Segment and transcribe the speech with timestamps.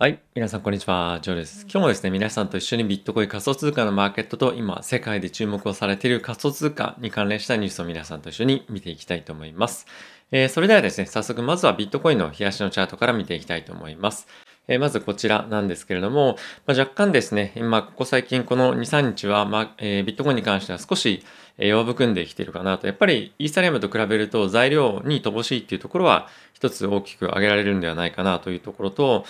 [0.00, 0.20] はい。
[0.32, 1.18] 皆さん、こんにちは。
[1.22, 1.62] ジョーです。
[1.62, 9.88] 今日もですね、皆さんと一緒にビットコイン仮想通貨のマーケットと今、世界で注目をされている仮想通貨に関連したニュースを皆さんと一緒に見ていきたいと思います。
[10.30, 14.28] えー、それではですね、早速、まずはビットコインの冷やしのチャートから見ていきたいと思います。
[14.68, 16.36] えー、まずこちらなんですけれども、
[16.66, 21.24] まあ、若干ですね、今、ここ最近この2、3日は、まあえー、ビットコインに関しては少し
[21.58, 22.86] 弱含んできているかなと。
[22.86, 29.24] やっぱりイーサリアムと比べると材料に乏しいっていうところは一つ大きく挙げられるんではないかなというところと、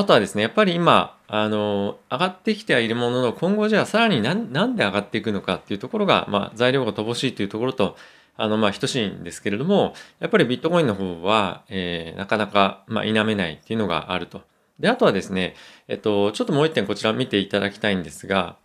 [0.00, 7.96] あとはですね、やっぱり今、あの、上がってきてはいるものの、今後じゃあさらに何なんで上がっていくのかっていうところが、まあ、材料が乏しいというところと、
[8.36, 14.42] あの、まあ、等しいんですけれども、やっぱりビットコインの方は、えー、なかなか、まあ、否めないっていうのがあると。
[14.78, 15.54] で、あとはですね、
[15.88, 18.56] えっと、ちょっともう一点こちら見ていただきたいんですが、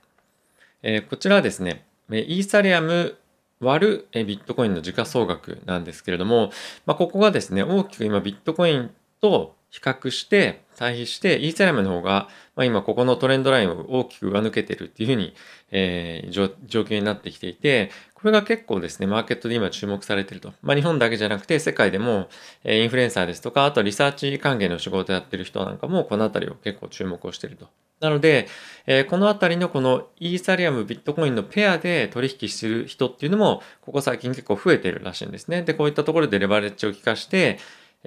[0.81, 3.17] えー、こちらはですね、イーサリアム
[3.59, 6.51] 割るビットコインの時価総額なんですけれども、
[6.85, 15.33] まあ、ここがですね、大きく今ビットコインと比較して対比してイーサリアムの方が、まあ、今ここのトレンドラインを大きく上抜けてるっていうふうに、
[15.71, 22.29] えー、状況になってきていてこれが結構ですねマーケットで今注目されていると、まあ、日本だけじゃなくて世界でも、
[22.63, 27.67] えー、インフルエンサーですとかあとリサーチ関係の仕事をやってる人なんかもこの辺りを結構注目をしていると
[27.99, 28.47] なので、
[28.85, 35.63] えー、この辺りのこのイーサリアム、ビットコインのペアで取引する人っていうのも、ここ最近結構増えてるらしいんですね。
[35.63, 37.57] で、こういったところでレバレッジを効かして、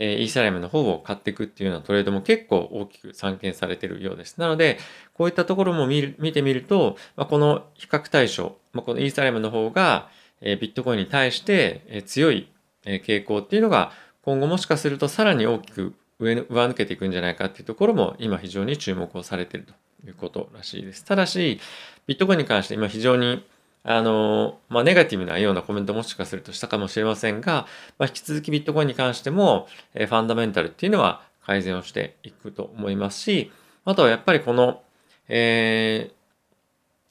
[0.00, 4.38] えイーサリアムの方を買っていくっていうようなトレードも結構大きく散見されているようです。
[4.38, 4.78] なので、
[5.12, 10.08] こういったところも見る見てみると、まあ、この比較対象、まあ、このイーサリアムの方が、
[10.40, 12.48] えビットコインに対して、え強い、
[12.86, 13.92] え傾向っていうのが
[14.22, 19.74] 今後もしかするとさらに大きく上上抜けていくんじゃないかっていうところも今非常に注目をされていると
[20.06, 21.04] いうことらしいです。
[21.04, 21.60] ただし、
[22.06, 23.44] ビットコインに関して今非常に
[23.82, 27.66] あの、まあ、ネガティブなようなコメントもしかするとしたかもしれませんが、
[27.98, 33.50] まあ、引き続きビットコインに関しても、え、ファンダメンタルっていうのは改善をしていくと思いますし、
[33.84, 34.82] あとはやっぱりこの、
[35.28, 36.10] え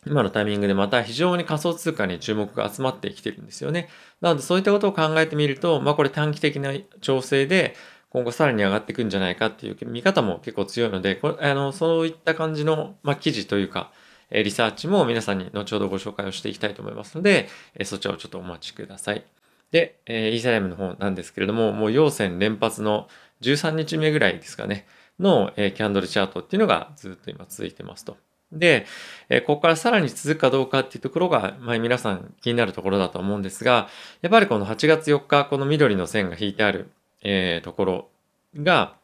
[0.05, 3.89] ー、今のタイミングでまた非常に仮想通貨に注目が集まってきてるんですよね。
[4.21, 7.75] なのでそういったことを考えてみると、まあこれ短期的な調整で
[8.09, 13.91] 今後さらに上がっていくんじゃないかっていう見方も結構強いので、これあのそういった感じの、まあ、記事というか、
[14.31, 19.23] えリサーチも皆さんに後ほどご紹介をしていきたいと思いますので、えそちらをちょっとお待ちください。
[19.71, 23.07] で、えイーサリアムの方なんですけれども、もう陽線連発の
[23.41, 24.87] 13日目ぐらいですかね、
[25.19, 28.17] の、えキャンドルチャートっていうのがずっと今続いてますと。
[28.51, 28.85] で、
[29.29, 33.89] えここからさらに続くかどうかっていうところが、まあ、皆さん気になるところだと思うんですが、
[34.21, 36.89] やっぱりこの8月4日、この緑の線が引いてある、
[37.21, 38.09] えー、ところ
[38.55, 38.95] が、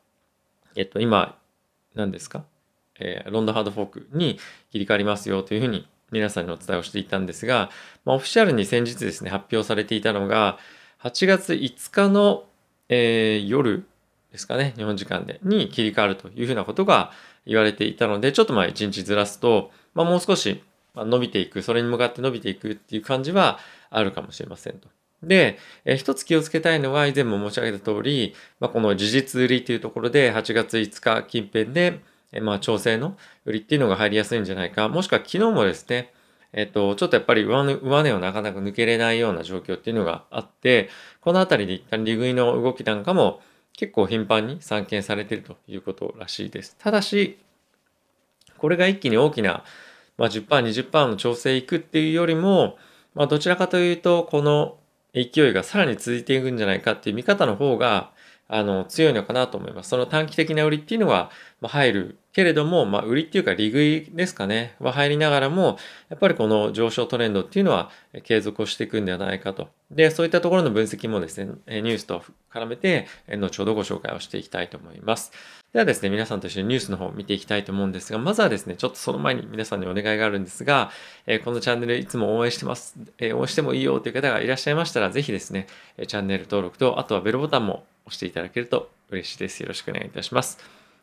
[0.75, 1.38] えっと、今、
[1.94, 2.44] 何ですか？
[3.00, 4.40] えー、ロンドハードフォークに
[4.72, 7.70] 切り替わりますよというふうに皆さんにお伝えをしていたんですが、
[8.06, 10.58] まあ、オフィシャルに先日ですね、発表されていたのが、
[11.04, 12.46] 8月5日の、
[12.90, 13.86] えー、夜
[14.32, 17.12] ですかね、日本時間で、に切り替わるというふうなことが
[17.46, 20.62] 言われていたので、ちょっとまあ1日ずらすと、まあ、もう少し
[20.96, 24.90] 伸びていく、それに向かって伸びていくっていう感じはあるかもしれませんと。
[25.24, 32.02] で、えー、一つ気をつけたいのは、以前も申し上げた通り、まあ、この事実売りというところで、8月5日近辺で、
[32.35, 34.90] えまあ、調整の売りっていうのが入りやすいんじゃないか。
[34.90, 36.13] もしくは昨日もですね、
[36.51, 40.90] えっと、ちょっとやっぱり上値をなかなか抜けれないような状況っていうのがあって、
[41.22, 43.41] このあたりで一旦利食いの動きなんかも
[43.78, 46.75] 結構頻繁に散見されてるということらしいです。
[46.78, 47.40] ただし、
[48.57, 49.63] これが一気に大きな、
[50.17, 52.78] まあ10%、20%の調整いくっていうよりも、
[53.13, 54.78] まあどちらかというと、この
[55.13, 58.12] 勢いがさらに続いていくんじゃないかっていう見方の方が、
[58.48, 59.90] あの、強いのかなと思います。
[59.90, 65.78] その短期的な売りっていうのは、まあ、入るけれども、まあ、売りっていうか利食いですかね、は入りながらも、
[66.10, 67.90] やっぱりこの上昇トレンドっていうのは
[68.24, 69.70] 継続をしていくんではないかと。
[69.90, 75.32] で、そういったところの分析もですね、ニュースと絡めて、後ほどご紹介をしていきたいと思います。
[75.74, 80.92] ではですね、皆さんと一緒にニュースの方を見ていきたいと思うんですが、まずはですね、ちょっとその前に皆さんにお願いがあるんですが、
[81.44, 85.68] このチャンネルいつも応援してます、応援してもいいよという方がいらっしゃいましたら、ぜひですね、
[86.08, 89.62] チャンネル登録と、あとはベルボタンも押していただけると嬉しいです。
[89.62, 90.58] よろしくお願いいたします。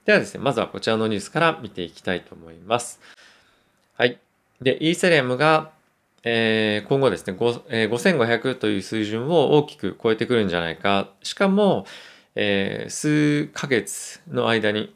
[0.05, 3.01] ではですね、まずはこちらのニュースから見ていきたいと思います。
[3.97, 4.19] はい。
[4.61, 5.71] で、イーサリアムが、
[6.25, 7.37] えー、今後ですね、
[7.69, 11.11] えー、5500という水準を大きく超えてくるんじゃないか。
[11.23, 11.87] しかも、
[12.35, 14.95] えー、数ヶ月の間に、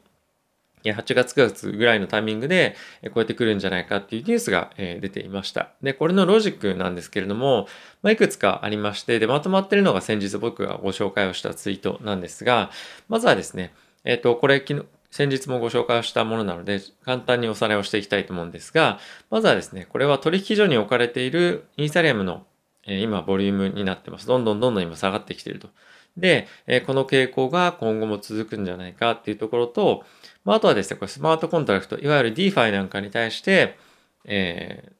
[0.93, 2.75] 8月9月ぐらいのタイミングで
[3.13, 5.69] 超えてくるんじゃないかっていうニュースが出ていました。
[5.81, 7.67] で、これのロジックなんですけれども、
[8.01, 12.71] まあ、いくつかありまして、で、まとまってるのが先日僕がご紹介をしたツイートなんですが、
[13.09, 13.73] まずはですね、
[14.03, 18.99] えっ、ー、と、これ昨日、先日もご紹介をしたものなので、簡単におさらいをしていきたいと思うんですが、
[19.29, 22.45] まずはですね、これは取引所に置かれているイーサリアムの、
[22.85, 24.27] えー、今、ボリュームになってます。
[24.27, 25.69] どんどんどんどん今下がってきていると。
[26.17, 30.03] で、えこの傾向が今後も続くんじゃないかっていうところと、
[30.43, 33.77] まあ、あとはですね、これスマートコントラクト、いわゆる DeFi なんかに対して、
[34.25, 34.91] え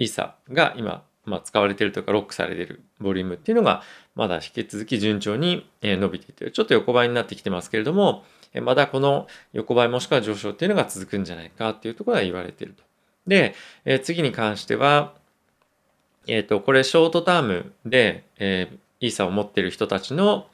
[0.00, 3.82] ー、イーサが今、まあ、使われているというかロックされているボリュームっていうのが
[4.14, 8.24] まだ引き続き順調に伸びていてちょっと横ばいになってきてますけれども
[8.62, 12.82] まだこの横ばいもしくは上昇っていうのが続くんじゃないかっていうところが言われていると。
[13.26, 13.54] で、
[13.84, 15.14] え次に関しては、
[16.26, 20.46] えっ、ー、と、これショートタームで、えー、イーサを持っている人たちの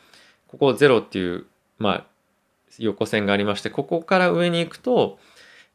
[0.49, 1.47] ここ0っていう、
[1.79, 2.07] まあ、
[2.79, 5.19] 横線がありましてここから上に行くと、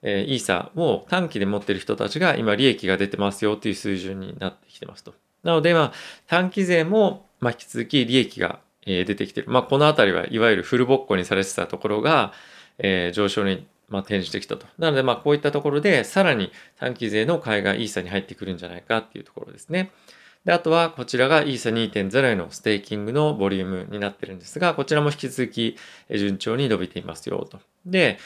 [0.01, 5.13] えー、イーサを短期で持っている人たちが今利益が出てますよという水準になってきてますと。
[5.43, 5.93] なので、まあ、
[6.27, 9.49] 短期税も、まあ、引き続き利益が、えー、出てきてる。
[9.49, 12.33] まあ、このあたりはいわゆるフルボッコにされてたところが、
[12.77, 14.67] えー、上昇に、まあ、転じてきたと。
[14.77, 19.91] なので、まあ、こういったところで、さらに短期税の買いがイーサに入ってくるんじゃないかっていうところですね。
[20.45, 25.77] で、あとはこちらがイーサ2.0へのステーキングのボリュームになってるんですが、こちらも引き続き
[26.09, 27.59] 順調に伸びていますよと。
[27.85, 28.17] で、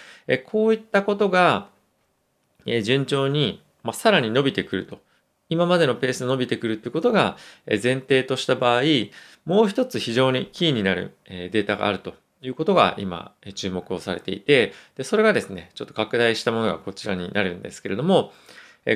[0.45, 1.67] こういったことが
[2.83, 4.99] 順調に、まあ、さらに伸びてくると。
[5.47, 8.81] 今までのペースで伸びてくるってことが前提とした場合、
[9.45, 18.33] もう一つ非常にキーになるデータがあるということが今注目をされていて、でそれがですね、ちょっと拡大したものがこちらになるんですけれども、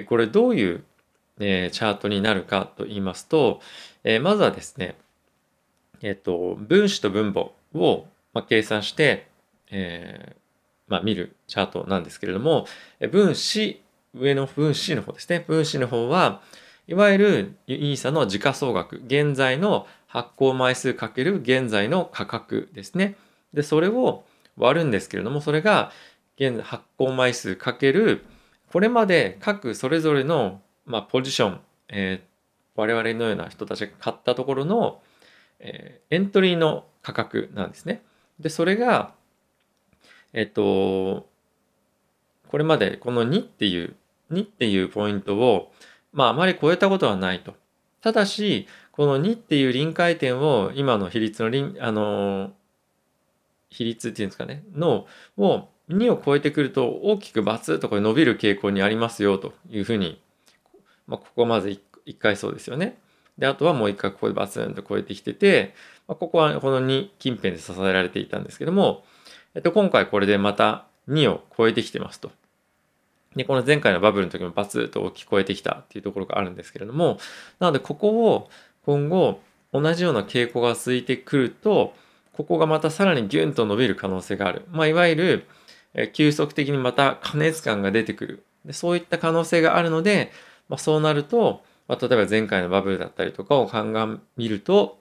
[0.08, 0.84] これどういう
[1.40, 3.62] えチャートになるかと言いますと、
[4.04, 4.96] えまずはですね、
[6.02, 9.28] えっ、と、分子と分母を、ま計算して、
[9.72, 10.36] え
[10.88, 12.66] まあ、見るチャートなんですけれども、
[13.12, 13.82] 分子、
[14.14, 15.44] 上の分子の方ですね。
[15.48, 16.42] 分子の方は、
[16.88, 23.16] いわゆるイーサの時価総額、現在の発行枚数かける現在の価格ですね。
[23.54, 24.24] で、それを
[24.58, 25.92] 割るんですけれども、それが
[26.40, 28.26] 現発行枚数かける
[28.72, 31.60] これまで各それぞれのまあ、ポジション、
[31.90, 35.02] えー、我々のような人たちが買ったところの、
[35.60, 38.02] えー、エントリーの価格なんですね。
[38.40, 39.14] で、それが、
[40.34, 41.28] えっ、と、
[42.48, 43.96] これまでこの2っていう、
[44.32, 45.72] 2っていうポイントを、
[46.12, 47.54] まあ、あまり超えたことはないと。
[48.02, 52.52] ただし、この2っていう臨界点を今の比率の臨、あの
[53.70, 55.06] 比率っていうんですかね、の、
[55.38, 60.20] を2を超えてくると大きくバツッとこれ伸びる傾向にありますよというふうに
[61.10, 62.98] まあ、ここまず 1, 1回そうですよね。
[63.38, 65.74] で、あとはもう1回ここでバツンと超えてきてて、
[66.08, 69.04] まあ、ここはこの2近辺で支えられていたんですけども、
[69.56, 72.32] えっと、今回これでまた2を超えてきてますと。
[73.36, 77.20] で、この前回のバブルの時もバツッと聞こえてきたっていうところがあるんですけれども、
[77.60, 78.50] なのでここを
[78.86, 79.42] 今後
[79.74, 81.94] 同じような傾向が続いてくると、
[82.34, 84.64] ここがまたさらにギュンと伸びる可能性がある。
[84.72, 85.46] まあ、いわゆる、
[85.94, 88.44] え急速的にまた加熱感が出てくる。
[88.66, 90.32] でそういった可能性があるので、
[90.70, 95.00] まあ、そうなると、まあ、例えば前回のバブルだったりとかを鑑みると、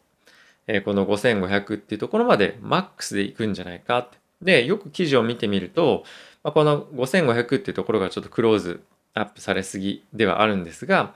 [0.66, 4.18] えー、この5500っていうところまでマックスでいくんじゃないかって。
[4.42, 6.04] で、よく記事を見てみると、
[6.42, 8.82] まあ、この5500っていうところがちょっとクローズ
[9.14, 11.14] アップされすぎではあるんですが、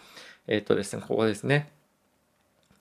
[0.49, 1.71] えっ、ー、とですね、ここですね。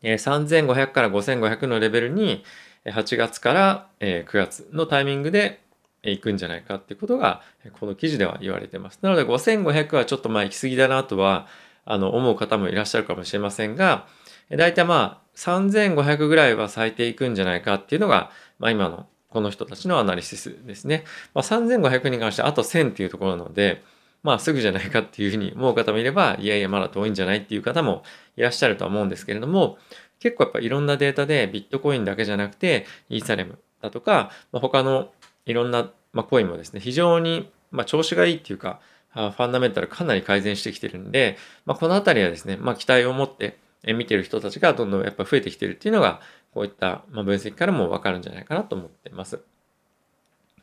[0.02, 2.44] えー、3500から5500のレベルに
[2.86, 5.62] 8月から9月のタイミングで
[6.04, 7.42] 行くんじゃないかってことが
[7.80, 9.00] この記事では言われてます。
[9.02, 11.48] なので5500はちょっとまあ行き過ぎだなとは
[11.86, 14.08] あの思う方もいらっしゃるかもしれませんが
[14.50, 21.06] 大体まあ3500ぐらいは最低いくんじゃないかっていうのが、まあ、今のこの人たちのアナリシスですね。
[21.34, 23.82] まあ、3500に関してあと1000っていうところなので
[24.24, 28.04] まあすぐじゃないかっていうふうに思う方もいればいやいやまだ遠いんじゃないっていう方も
[28.36, 29.78] いらっしゃるとは思うんですけれども
[30.20, 35.12] 結構やっぱいろんなデータでビットコインだけじゃなくてイーサレムだとか、まあ、他の
[35.46, 38.80] いろんな、まあ、コインもですね、非常に、まあ、調子がいいっていうか、
[39.14, 46.22] ファンダメンタルかなり改善してきてるんで、まあ、このあたりはですね、まあ、期待を持って見てる人たちがどんどんやっぱ増えてきてるっていうのが、
[46.54, 49.42] こういった分析からもわかるんじゃないかなと思っています。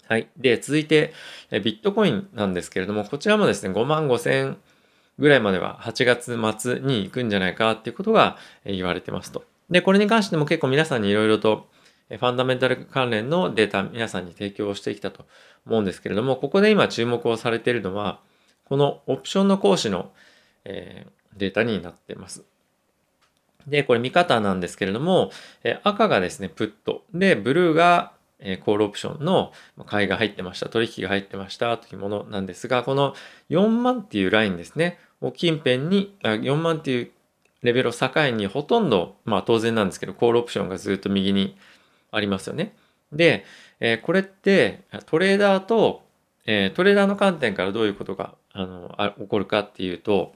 [0.07, 0.29] はい。
[0.39, 1.13] で、続いて、
[1.51, 4.57] ビットコインなんですけれども、こちらもですね、5万5千
[5.19, 9.45] ぐらいまでは8月末に行くんじゃないかっていうことが言われてますと。
[9.69, 11.69] で、これに関しても結構皆さんにいろいろと
[12.09, 15.27] ファンダメンタル関連のデータ皆さんに提供してきたと
[15.67, 18.21] 思うんですけれども、ここで今注目をされているのは、
[18.65, 20.11] このオプションの講師の、
[20.65, 22.45] え、データになっています。
[23.67, 25.31] で、これ見方なんですけれども、
[25.63, 27.05] え赤がですね、プット。
[27.13, 29.53] で、ブルーが、えコールオプションの
[29.87, 33.15] 買いが入ってました、取引が入ってましたというものなんですが、この
[33.51, 37.11] 4万っていうラインですね、を近辺に、4万っていう
[37.63, 41.57] レベルを境にほとんど、まあ当然なんですけど、コールオプションがずっと右に
[42.11, 42.75] ありますよね。
[43.13, 43.45] で、
[43.81, 46.03] えー、これってトレーダーと、
[46.47, 50.35] えー、トレーダーの観点からどういうことがあのあ起こるかっていうと、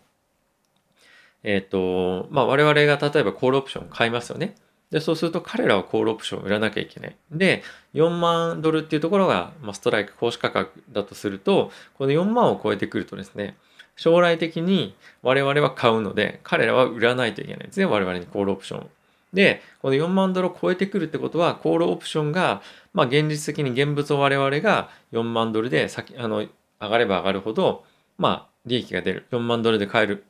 [1.43, 4.55] えっ、ー、と、まあ、我々が例えばコールオプション買いますよね。
[4.91, 7.17] で、そうすると彼らはコールオプションを売らなきゃいけない。
[7.31, 7.62] で、
[7.95, 13.57] 4万ドルっていうところが、まあ、ストライク行使価格だとすると、この4万を超えてくるとですね、
[13.97, 17.87] 将来的に我々は買うので、彼らは売らないといけないですね。
[17.87, 18.91] 我々にコールオプションを。
[19.33, 22.62] で、この4万ドルを超えてくるってことは、コールオプションが、
[22.93, 26.47] まあ現実的に現物を我々が4万ドルで先、あの、
[26.81, 27.85] 上がれば上がるほど、
[28.19, 29.27] まあ利益が出る。
[29.31, 30.25] 4万ドルで買える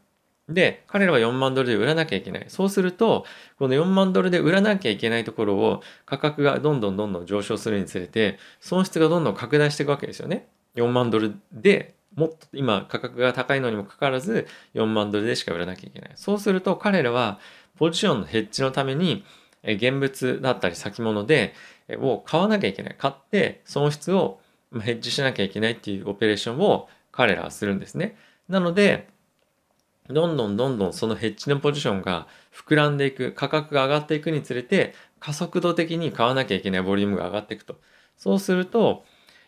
[0.49, 2.45] で、彼らは4万ドルで売らなきゃいけない。
[2.49, 3.25] そうすると、
[3.59, 10.49] この4万ドルで売らなきゃいけないところを価格がどんどんどんどん上昇するにつれて、損失がどんどん拡大していくわけですよね。
[10.75, 16.13] 4万ドルでもっと今価格が高いのにもかかわらず4万ドルでしか売らなきゃいけない。
[16.17, 17.39] そうすると彼らは
[17.77, 19.25] ポジションのヘッジのために
[19.65, 21.55] 現物だったり先物で
[21.91, 22.97] を買わなきゃいけない。
[22.99, 24.41] 買って損失を
[24.81, 28.17] ヘッジしなきゃいけないっていうオペレーションを彼らはするんですね。
[28.49, 29.09] なので、
[30.09, 37.77] どんどんどんどんそのヘッジのポジションが膨らんでいく、価格が上がっていくにつれて、加速度的に買わなきゃいけないボリュームが上がっていくと。
[38.17, 39.05] そうすると、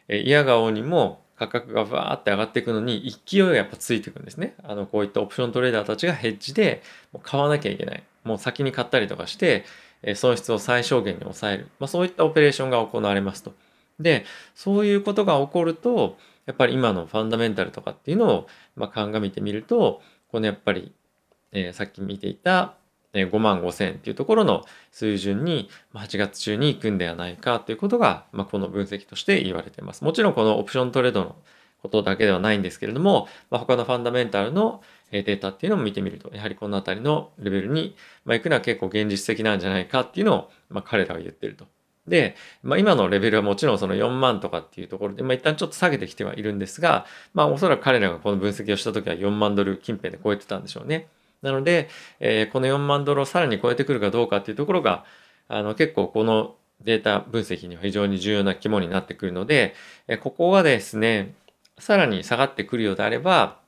[0.08, 4.54] え嫌顔にも価格がバーって上がっていくのに勢いがやっぱついていくんですね。
[4.62, 6.82] あの、こういったオプショントレーダーたちがヘッジで
[7.22, 8.02] 買わなきゃいけない。
[8.24, 9.64] もう先に買ったりとかして、
[10.02, 11.68] え損失を最小限に抑える。
[11.78, 13.54] まあ、そういったオペレーションが行われますと。
[14.00, 20.92] で、そういうことが起こると、やっぱり今のファンダメンタルとかっていうのを、まあ、鑑みてみると、このやっぱり、
[21.52, 22.74] えー、さっき見ていた
[23.14, 30.04] え5万5千っていうところの水準にま8月中に行くんではないかということが、まあ、この分析として言われています。
[30.04, 31.36] もちろんこのオプショントレードの
[31.84, 41.66] ことだけではないんですけれども、まあ、他のファンダメンタルのデータっていうのも見てみると、やはりこの辺りのレベルに、まあ、行くのは結構現実的なんじゃないかっていうのを、まあ、彼らは言ってると。
[42.08, 51.08] で、まあ、今のレベルはもちろんその4万とかっていうところで、まあ、一旦ちょっと下げてきてはいるんですが、まあ、おそらく彼らがこの分析をした時は4万ドル近辺で超えてたんでしょうね。
[51.42, 55.04] なので、えー、この4万ドルをさらに超えてくるかどうかっていうところが、
[55.48, 59.74] あの結構このデータ分析には非常に重要な肝になってくるので、
[60.08, 61.34] えー、ここはですね、
[61.78, 63.60] さらに下がってくるようであれば、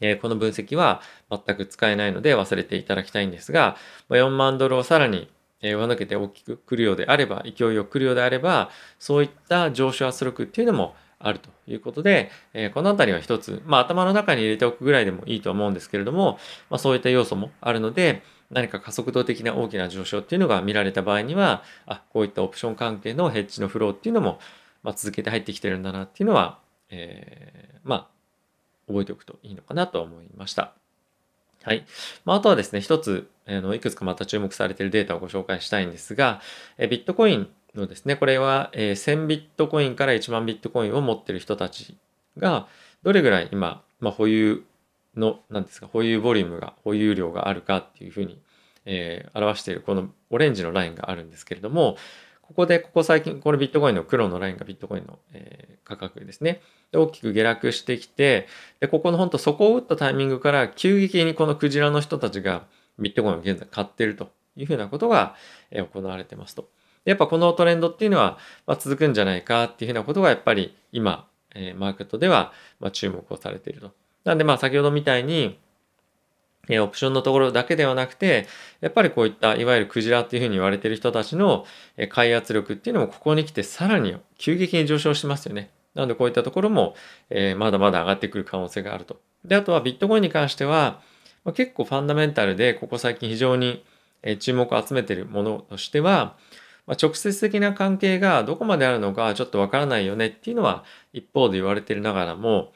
[0.00, 3.76] え、この分析は全く使えないので忘れていただきたいんですが、
[4.08, 5.30] 4万ドルをさらに
[5.62, 16.38] 上抜けて大きく来るようであれば、勢いよく来るようであれば、そういった上昇圧力っていうのもあるということで、えこのあたりは一つ、まあ頭の中に入れておくぐらいでもいいと思うんですけれども、
[16.70, 24.40] まあそういった要素もあるので、何か加速度的な大きな上昇っていうのが見られた場合には、あ、こういったオプション関係のヘッジのフローっていうのも、
[24.82, 26.58] まあ、続けて入ってきてるんだなっていうのは、
[26.90, 28.08] えー、まあ、
[28.86, 30.74] 覚えておくといいのかなと思いました。
[31.62, 31.84] はい。
[32.24, 36.40] まあ、あとはですね、一つ、あのいくつかまた注目されているデータをご紹介したいんですが、
[36.78, 41.96] えビットコインのですね、これは、え1000ビットコインから1万ビットコインを持ってる人たち
[42.38, 42.66] が、
[43.02, 44.64] どれぐらい今、まあ、保有
[45.16, 48.40] の、なんですか、保有ボリュームが、保有量があるかっていうふうに、
[48.86, 51.96] えー、表しているこのオレンジのラインがあるんですけれども、
[52.50, 56.60] ここで、ここ最近、これビットコインの黒のラインがビットコインの、え、価格ですね。
[56.90, 58.48] で大きく下落してきて、
[58.80, 62.66] で、ここの本当底を打ったタイミングから急激にこのクジラの人たちが
[62.98, 65.36] ビットコインを現在買ってるというふうなことが、
[65.70, 66.68] え、行われてますと。
[67.04, 73.92] やっぱこのトレンドっていうのは、ま、続くんじゃないかっていうふうなことがやっぱり今、え、マーケットでは、ま、注目をされていると。
[74.24, 75.56] なんでまあ先ほどみたいに、
[76.70, 78.46] えオプションのところだけではなくて、
[78.80, 81.66] やっぱりこういったいわゆるクジラっていうふうに言われてる人たちの
[82.08, 85.70] 買い圧力っていうのもここに来てさらに急激に上昇してますよね。
[85.94, 86.94] なのでこういったところも、
[87.30, 89.20] えまだまだ上がってくる可能性があると。
[89.44, 91.00] で、あとはビットコインに関しては、
[91.44, 93.84] ま結構ファンダメンタルでここ最近非常に
[94.38, 96.36] 注目を集めてるものとしては、
[96.86, 102.72] ま直接的な関係がどこまであるのかちょっとわからないよねっていうのは一方で言われてるながらも、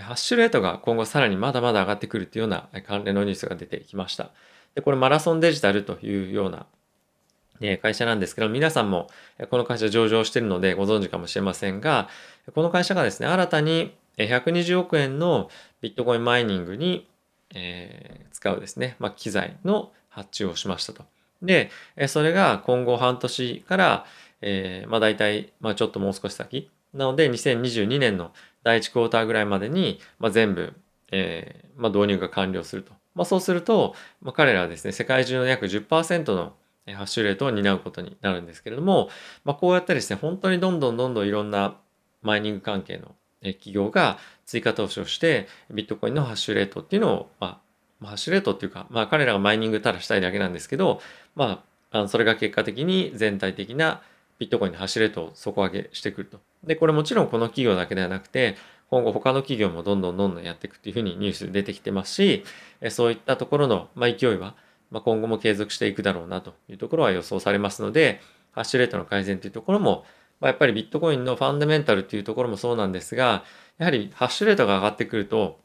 [0.00, 4.30] ハッシュレートが今後さらにまだまだ上がってくるというような関連のニュースが出てきました。
[4.74, 6.66] で、これマラソンデジタルというような
[7.80, 9.08] 会社なんですけど、皆さんも
[9.50, 12.08] この会社上場しているのでご存知かもしれませんが、
[12.54, 17.06] この会社がですね、新たに120億円のビットコインマイニングに、
[17.54, 21.04] え使うですね、まあ、機材の発注をしましたと。
[21.42, 21.70] で、
[22.08, 24.06] それが今後半年から、
[24.40, 28.32] え、まあ大体、まあちょっともう少し先、なので2022年の
[28.62, 30.74] 第1クォーターぐらいまでに、まあ、全部、
[31.10, 32.92] えーまあ、導入が完了すると。
[33.14, 36.54] まあ、そうすると、まあ、彼らはですね、世界中の約10%の
[36.86, 39.08] ハッシュレートを担うことになるんですけれども、
[39.44, 41.76] まあ、こうやってですね、本当にどんどんどんどんいろんな
[42.22, 47.60] マイニング関係の企業が追加投資をして、ビットコインのハッシュレートっていうのを、ま
[48.02, 51.00] あ、ハッシュレートっていうか、まあ、彼らがマイニングただしたいだけなんですけど、
[51.34, 54.02] まあ、それが結果的に全体的な
[54.42, 56.40] ビットコインのハッシュレートを底上げしてくると。
[56.64, 58.56] で、これもちろんこの企業だけではなくて、
[58.90, 62.44] 今後他の企業もどんどんどんどんやっていくっていうふうにニュース出てきてますし、
[62.90, 64.56] そういったところの、ま、勢いは
[64.90, 68.20] ま、今後も継続していくだろうなというところは予想されますので、
[68.50, 70.04] ハッシュレートの改善というところも、
[70.40, 73.44] ま、やっぱりビットコインのファンダメンタルっていうところもそうなんですが、
[73.78, 75.60] やはりハッシュレートが上がってくると、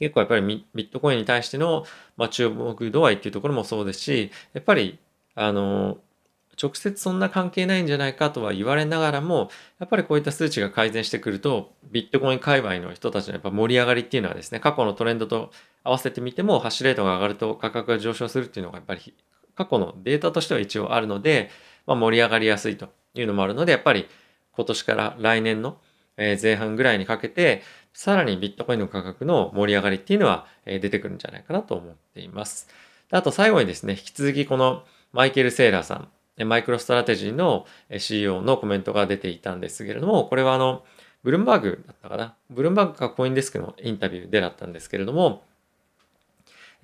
[0.00, 0.42] 結構やっぱり
[0.74, 1.84] ビットコインに対しての、
[2.16, 4.98] ま、注目度合いっていうところもそうですし、やっぱり、
[5.34, 5.98] あの、
[6.60, 15.50] 直接そんな関係ないんじゃないかとは言われながらも、やっぱりこういった数値が改善してくると、ビットコイン界隈の人たちのやっぱ盛り上がりっていうのはですね、過去のトレンドと
[15.84, 19.14] 合わせてみても、ハッシュレートが上がると価格が上昇するっていうのがやっぱり
[19.54, 21.50] 過去のデータとしては一応あるので、
[21.86, 24.06] まあ、盛り上がりやすいというのもあるので、やっぱり
[24.52, 25.78] 今年から来年の
[26.16, 27.62] 前半ぐらいにかけて、
[27.92, 32.68] さらにビットコインの価格の盛り上がりっていうのは出てくるんじゃないかなと思っています。
[33.10, 36.08] あと最後にですね、引き続きこのマイケル・セーラーさん、
[36.44, 37.66] マイクロストラテジーの
[37.96, 40.84] CEO のコメントが出ていたんですけれども、これはあの、
[41.22, 42.34] ブルームバーグだったかな？
[42.48, 45.42] ブルームバーグかコインデスクのインタビューでだったんですけれども、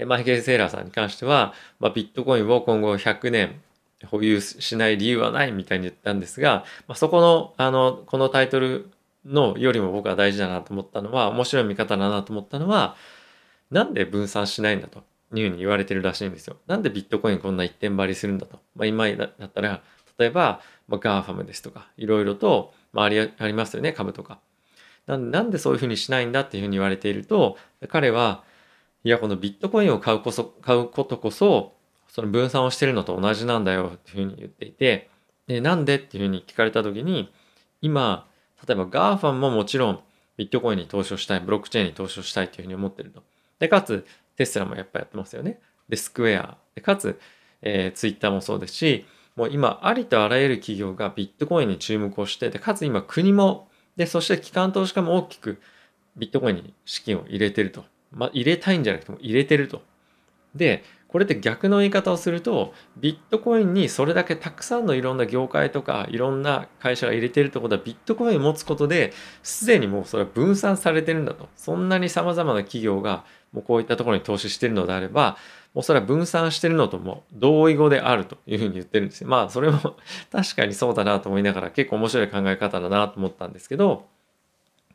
[0.06, 3.60] マイケル・セーラーさんに関しては、まあ、ビットコインを今後100年
[4.06, 8.90] 保有しない理由はないみたいに言ったんですが、まあ、そこの、あの、このタイトル
[9.24, 12.96] のよりも僕は大事だなと思ったのは、面白い見方だなと思ったのは、
[13.70, 15.04] なんで分散しないんだと
[15.40, 16.56] いうふうに言われてるらしいんですよ。
[16.66, 18.60] なんでビットコインこんな一点張りするんだと。
[18.76, 19.82] まあ、今だったら、
[20.18, 24.40] 例えば、まあ、 GAFAM ですとか、いろいろと、まあ、ありありますよね、株とか。
[25.06, 28.42] なんでそういうふうにしないんだっていうふうに言われていると、彼は、
[29.02, 31.74] いや、このビットコインを買うこそ、買うことこそ、
[32.08, 35.10] その分散をしてるのと同じなんだよっていうふうに言っていて、
[35.46, 37.32] で、なんでっていうふうに聞かれたときに、
[37.82, 38.26] 今、
[38.66, 40.00] 例えば GAFAM ももちろん
[40.36, 43.22] ビットコインに投資をしたい、ブロックチェーンに投資をしたいというふうに思ってると。
[43.58, 45.60] で、かつ、テスラもやっぱやってますよね。
[45.88, 46.56] で、スクエア。
[46.74, 47.18] で、かつ、
[47.62, 55.60] えー、ツイッターもそうですし、もう今、ありとあらゆる企業がビットコインに注目をして、で、かつ今、国も、で、そして機関投資家も大きく
[56.16, 57.84] ビットコインに資金を入れてると。
[58.12, 59.82] まあ、入れたいんじゃなくても入れてると。
[60.54, 69.12] で、これって逆の言い方をすると、ビットコインにそれだけたくさんのいろんな業界とか、いろんな会社が入れてるってことは、ビットコインを持つことで、
[69.42, 71.48] すでにもうそれは分散されてるんだと。
[71.56, 73.24] そんなに様々な企業が、
[73.54, 75.38] もうこういったところに投資してるのであれば、
[75.72, 79.28] もうそれは分散してるのとも同意語であるというふうに言ってるんですよ。
[79.28, 79.78] まあ、それも
[80.30, 84.06] 確かにそうだなと思いながら、結構面白い考え方だなと思ったんですけど、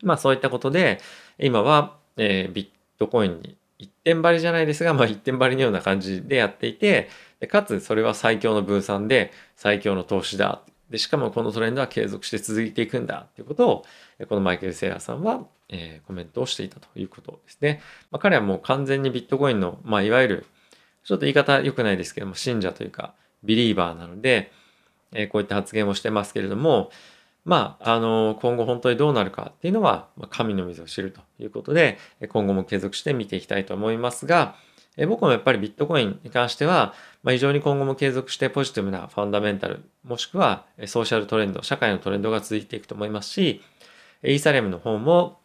[0.04, 1.00] まあそういったことで、
[1.40, 10.62] 今は、えー、ビットコインに一点張りじゃないですが、まあ一点張りのような感じでやっていて、でかつそれは最強の分散で最強の投資だ。
[10.90, 13.86] で、しかもこのトレンドは継続して続いていくんだっていうことを、
[14.28, 17.82] このマイケル・セイラーさんは、えー、コメントをしていたということですね。
[18.12, 20.46] まあ、彼はもう完全にビットコインの、まあいわゆる、
[21.04, 24.52] ちょっと言い方良くないですけども、信者というか、ビリーバーなので、
[25.14, 26.92] えー、こういった発言をしてますけれども、
[27.46, 31.98] まあ、あの、今後本当にどうなるかっていうのはま、神の水を知るということで、
[32.30, 34.56] 今後も継続して見ていきたいと思いますが、
[34.98, 43.62] え僕もやっぱりビットコインに関しては、まあ、非常に今後も継続してポジティブなファンダメンタル、もしくはソーシャルトレンド、社会のトレンドが続いていくと思いますし、
[44.24, 45.40] イーサレムの方も、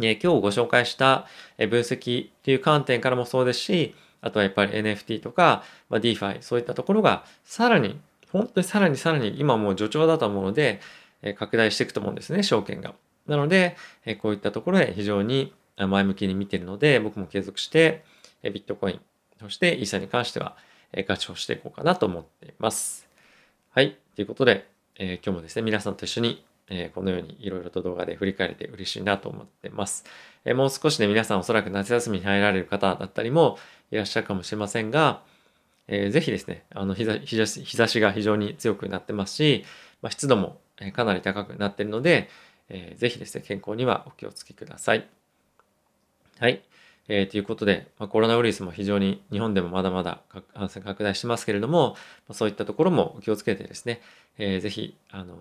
[0.00, 1.26] 今日ご紹介した
[1.58, 7.98] 分析っていう観点からもそうですし、あとはやっぱり NFT とか、ま、DeFi、そういったところがさらに、
[8.32, 10.80] 本当にさらにさらに今もう助長だと思うので、
[11.36, 12.94] 拡大していくと思うんですね、証券が。
[13.26, 13.76] なので、
[14.20, 18.04] こういったところで非常に前向きに見ているので、僕も継続して、
[18.42, 19.00] ビットコイン、
[19.40, 20.56] そしてイーサに関しては、
[20.92, 23.08] ガチをしていこうかなと思っています。
[23.70, 23.96] はい。
[24.16, 30.04] ということで、えー、今日もですね、皆さんと一緒に、え、このようにいろいろと動画で振り返れて嬉しいなと思ってます。
[30.44, 33.58] え、もう少しで、皆さんおそらく夏休みに入られる方だったりも
[33.90, 35.22] いらっしゃるかもしれませんが、
[35.88, 39.64] えー、ぜひですね、あの日差し日差しが非常に強くなってますし、
[40.02, 40.60] ま、湿度も
[40.94, 42.28] かなり高くなっているので、
[42.68, 45.06] えー、ぜひですね、健康にはお気をつけください。
[46.38, 46.62] はい。
[47.12, 50.20] えー、ということで、まあ、コロナウイルスも非常に日本でもまだまだ
[50.54, 51.96] 感染拡大してますけれども、
[52.28, 54.00] ま、そういったところも気をつけてですね、
[54.38, 55.34] えー、ぜひ、あの、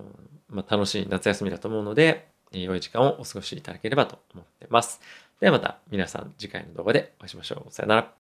[0.49, 4.99] まあ、楽しい夏休みだと思うので、良い時間をお過ごしいただければと思ってます。
[5.39, 7.71] ではまた皆さん次回の動画でお会いしましょう。
[7.71, 8.18] さよなら。